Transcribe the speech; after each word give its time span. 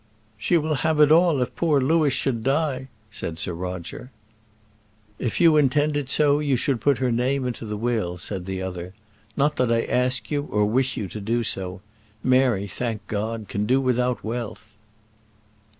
"She 0.35 0.57
will 0.57 0.73
have 0.81 0.99
it 0.99 1.11
all 1.11 1.43
if 1.43 1.55
poor 1.55 1.79
Louis 1.79 2.09
should 2.09 2.43
die," 2.43 2.87
said 3.11 3.37
Sir 3.37 3.53
Roger. 3.53 4.09
"If 5.19 5.39
you 5.39 5.57
intend 5.57 5.95
it 5.95 6.09
so 6.09 6.39
you 6.39 6.55
should 6.55 6.81
put 6.81 6.97
her 6.97 7.11
name 7.11 7.45
into 7.45 7.67
the 7.67 7.77
will," 7.77 8.17
said 8.17 8.47
the 8.47 8.63
other. 8.63 8.95
"Not 9.37 9.57
that 9.57 9.71
I 9.71 9.83
ask 9.83 10.31
you 10.31 10.41
or 10.49 10.65
wish 10.65 10.97
you 10.97 11.07
to 11.07 11.21
do 11.21 11.43
so. 11.43 11.81
Mary, 12.23 12.67
thank 12.67 13.05
God, 13.05 13.47
can 13.47 13.67
do 13.67 13.79
without 13.79 14.23
wealth." 14.23 14.73